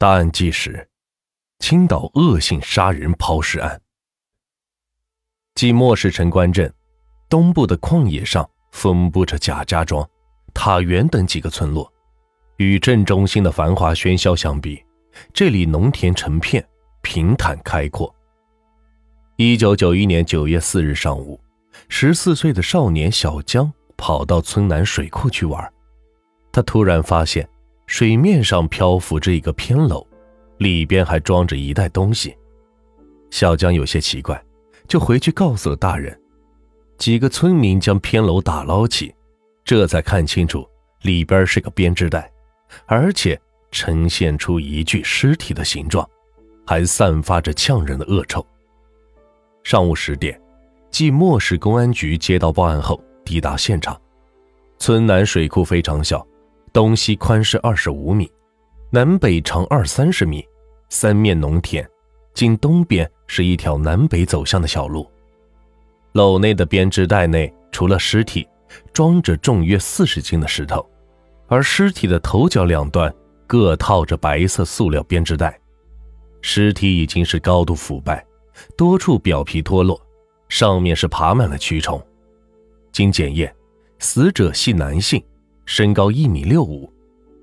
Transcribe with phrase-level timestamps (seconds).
[0.00, 0.88] 大案纪实：
[1.58, 3.78] 青岛恶性杀人抛尸案。
[5.54, 6.72] 即墨市城关镇
[7.28, 10.08] 东部的旷野上，分布着贾家庄、
[10.54, 11.92] 塔园等几个村落。
[12.56, 14.82] 与镇中心的繁华喧嚣相比，
[15.34, 16.66] 这里农田成片，
[17.02, 18.10] 平坦开阔。
[19.36, 21.38] 一九九一年九月四日上午，
[21.90, 25.70] 十四岁的少年小江跑到村南水库去玩，
[26.50, 27.46] 他突然发现。
[27.90, 30.06] 水面上漂浮着一个偏楼，
[30.58, 32.32] 里边还装着一袋东西。
[33.32, 34.40] 小江有些奇怪，
[34.86, 36.16] 就回去告诉了大人。
[36.98, 39.12] 几个村民将偏楼打捞起，
[39.64, 40.64] 这才看清楚
[41.02, 42.30] 里边是个编织袋，
[42.86, 43.38] 而且
[43.72, 46.08] 呈现出一具尸体的形状，
[46.64, 48.46] 还散发着呛人的恶臭。
[49.64, 50.40] 上午十点，
[50.92, 54.00] 即墨市公安局接到报案后抵达现场。
[54.78, 56.24] 村南水库非常小。
[56.72, 58.30] 东西宽是二十五米，
[58.90, 60.46] 南北长二三十米，
[60.88, 61.84] 三面农田，
[62.32, 65.10] 仅东边是一条南北走向的小路。
[66.12, 68.46] 篓内的编织袋内除了尸体，
[68.92, 70.88] 装着重约四十斤的石头，
[71.48, 73.12] 而尸体的头脚两端
[73.48, 75.58] 各套着白色塑料编织袋。
[76.40, 78.24] 尸体已经是高度腐败，
[78.76, 80.00] 多处表皮脱落，
[80.48, 82.00] 上面是爬满了蛆虫。
[82.92, 83.52] 经检验，
[83.98, 85.20] 死者系男性。
[85.72, 86.92] 身高一米六五，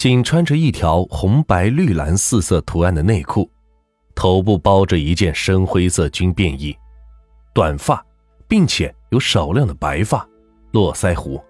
[0.00, 3.48] 仅穿着一条红白绿蓝四色图案的内裤，
[4.16, 6.76] 头部包着一件深灰色军便衣，
[7.54, 8.04] 短发，
[8.48, 10.28] 并且有少量的白发，
[10.72, 11.40] 络腮胡，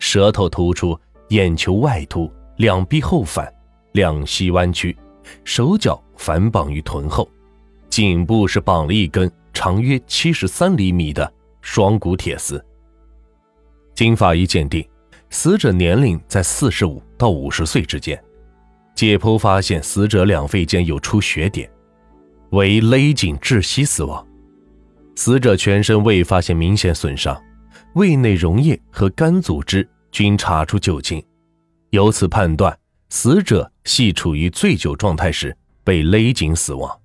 [0.00, 3.48] 舌头突出，眼球外凸，两臂后反，
[3.92, 4.96] 两膝弯曲，
[5.44, 7.30] 手脚反绑于臀后，
[7.88, 12.60] 颈部是绑了一根长约七十三厘米的双股铁丝。
[13.94, 14.84] 经法医鉴定。
[15.30, 18.22] 死者年龄在四十五到五十岁之间，
[18.94, 21.70] 解剖发现死者两肺间有出血点，
[22.50, 24.26] 为勒颈窒息死亡。
[25.16, 27.40] 死者全身未发现明显损伤，
[27.94, 31.22] 胃内溶液和肝组织均查出酒精，
[31.90, 32.78] 由此判断
[33.10, 37.00] 死者系处于醉酒状态时被勒颈死亡。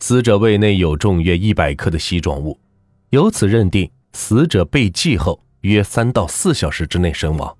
[0.00, 2.58] 死者胃内有重约一百克的稀状物，
[3.10, 5.40] 由此认定死者被系后。
[5.62, 7.56] 约三到四小时之内身亡，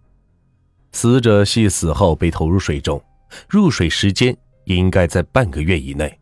[0.92, 3.02] 死者系死后被投入水中，
[3.48, 6.18] 入水时间应该在半个月以内。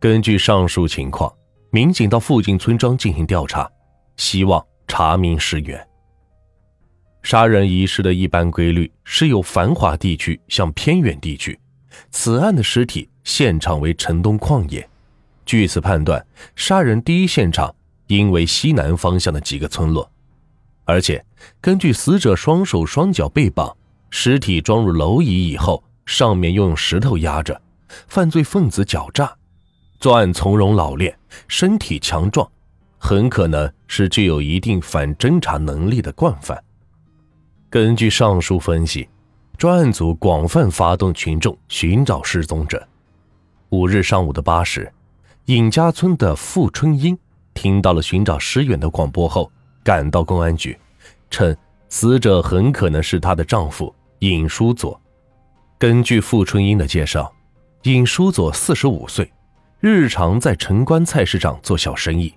[0.00, 1.32] 根据上述情况，
[1.70, 3.68] 民警到附近村庄进行调查，
[4.16, 5.84] 希望查明尸源。
[7.22, 11.58] 杀人遗失的一般规律是由繁华地区向偏远地区，
[12.12, 14.88] 此案的尸体现场为城东旷野，
[15.44, 16.24] 据此判断，
[16.54, 17.74] 杀人第一现场
[18.06, 20.08] 应为西南方向的几个村落。
[20.88, 21.22] 而且，
[21.60, 23.76] 根据死者双手双脚被绑，
[24.08, 27.60] 尸体装入蝼蚁以后，上面又用石头压着，
[28.06, 29.36] 犯罪分子狡诈，
[30.00, 31.14] 作案从容老练，
[31.46, 32.50] 身体强壮，
[32.96, 36.58] 很可能是具有一定反侦查能力的惯犯。
[37.68, 39.06] 根据上述分析，
[39.58, 42.88] 专案组广泛发动群众寻找失踪者。
[43.68, 44.90] 五日上午的八时，
[45.44, 47.18] 尹家村的付春英
[47.52, 49.52] 听到了寻找尸源的广播后。
[49.82, 50.76] 赶到公安局，
[51.30, 51.56] 称
[51.88, 55.00] 死者很可能是她的丈夫尹书佐。
[55.78, 57.32] 根据付春英的介绍，
[57.84, 59.30] 尹书佐四十五岁，
[59.80, 62.34] 日常在城关菜市场做小生意。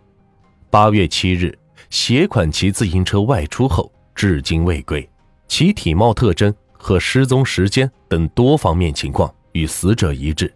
[0.70, 1.58] 八月七日，
[1.90, 5.08] 携款骑自行车外出后，至今未归。
[5.48, 10.54] 其体貌特征和失踪时间等多方面情况与死者一致，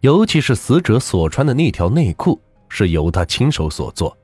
[0.00, 4.16] 尤其是死者所穿的那条内裤是由他亲手所做。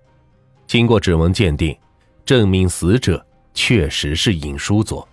[0.66, 1.76] 经过指纹鉴定。
[2.24, 5.06] 证明死者确实是尹书佐。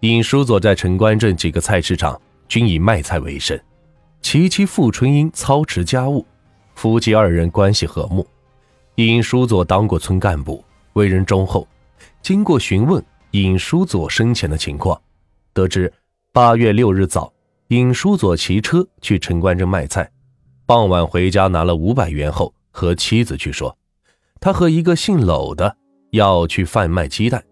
[0.00, 3.58] 尹书佐在城关镇几个菜市场均以卖菜为生，
[4.20, 6.26] 其妻傅春英操持家务，
[6.74, 8.26] 夫妻二人关系和睦。
[8.96, 10.62] 尹书佐当过村干部，
[10.92, 11.66] 为人忠厚。
[12.20, 15.00] 经过询问尹书佐生前的情况，
[15.54, 15.92] 得知
[16.32, 17.32] 八月六日早，
[17.68, 20.08] 尹书佐骑车去城关镇卖菜，
[20.66, 23.74] 傍晚回家拿了五百元后，和妻子去说。
[24.40, 25.76] 他和一个姓娄的
[26.10, 27.42] 要去贩卖鸡蛋。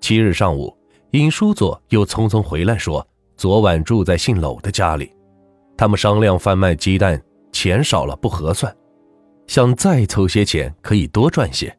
[0.00, 0.76] 七日上午，
[1.10, 3.06] 尹叔佐又匆匆回来，说
[3.36, 5.10] 昨晚住在姓娄的家里。
[5.76, 7.20] 他们商量贩卖鸡蛋，
[7.52, 8.74] 钱少了不合算，
[9.46, 11.76] 想再凑些钱可以多赚些。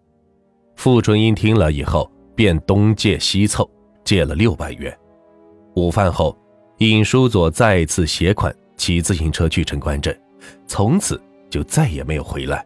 [0.75, 3.69] 傅春英听了以后，便东借西凑，
[4.03, 4.95] 借了六百元。
[5.75, 6.37] 午饭后，
[6.79, 10.15] 尹书佐再次携款骑自行车去城关镇，
[10.67, 11.19] 从此
[11.49, 12.65] 就再也没有回来。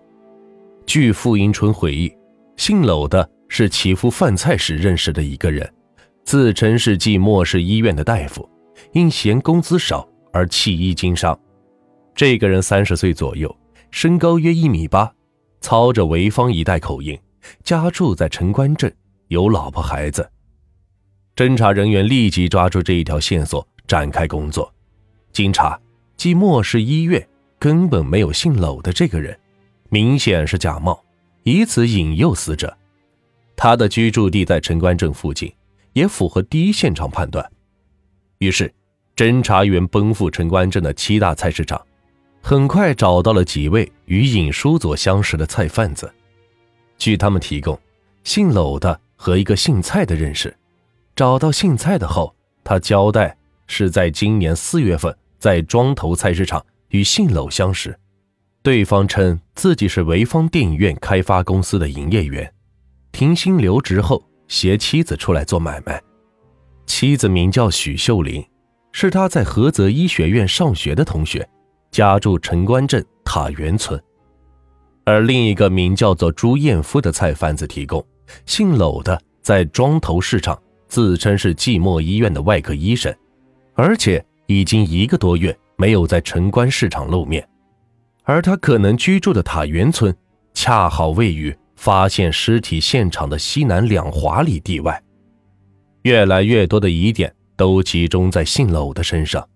[0.94, 2.14] 据傅迎春回忆，
[2.58, 5.74] 姓娄的是其夫饭菜时认识的一个人，
[6.26, 8.46] 自称是即末市医院的大夫，
[8.92, 11.40] 因嫌工资少而弃医经商。
[12.14, 13.58] 这个人三十岁左右，
[13.90, 15.10] 身高约一米八，
[15.62, 17.18] 操着潍坊一带口音，
[17.64, 18.94] 家住在城关镇，
[19.30, 20.30] 有老婆孩子。
[21.38, 24.70] 侦查人员立即抓住这一条线索展开工作。
[25.32, 25.80] 经查，
[26.18, 27.26] 即莫氏医院
[27.58, 29.40] 根本没有姓娄的这个人，
[29.94, 31.04] 明显是假冒，
[31.44, 32.78] 以此引诱死者。
[33.58, 35.54] 他的居住地在城关镇附近，
[35.92, 37.46] 也符合第一现场判断。
[38.38, 38.74] 于是，
[39.18, 41.86] 侦查员奔赴城关镇的七大菜市场。
[42.42, 46.10] 很快找到了几位与尹书佐相识的菜贩子，
[46.98, 47.78] 据他们提供，
[48.24, 50.56] 姓娄的和一个姓蔡的认识。
[51.18, 52.34] 找到姓蔡的后，
[52.64, 53.38] 他交代
[53.68, 58.00] 是在今年四月份在庄头菜市场与姓娄相识。
[58.64, 62.52] 对方称自己是潍坊电影院开发公司的营业员，
[63.12, 66.00] 停薪留职后携妻子出来做买卖。
[66.86, 68.46] 妻子名叫许秀玲，
[68.92, 71.48] 是他在菏泽医学院上学的同学。
[71.90, 74.02] 家住城关镇塔园村，
[75.04, 78.02] 而另一个名叫做朱艳夫的菜贩子提供，
[78.46, 83.14] 姓娄的在庄头市场自称是季末医院的外科医生，
[83.74, 87.46] 而且已经一个多月没有在城关市场露面，
[88.24, 90.16] 而他可能居住的塔园村
[90.54, 95.02] 恰好位于发现尸体现场的西南两华里地外。
[96.04, 99.48] 越来越多的疑点都集中在姓娄的身上。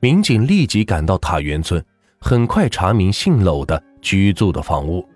[0.00, 1.82] 民警立即赶到塔园村，
[2.20, 5.06] 很快查明姓娄的居住的房屋。